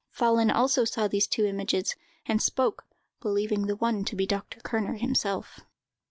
[0.09, 1.95] Follen also saw these two images,
[2.25, 2.85] and spoke,
[3.19, 4.59] believing the one to be Dr.
[4.61, 5.59] Kerner himself.